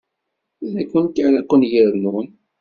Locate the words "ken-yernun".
1.49-2.27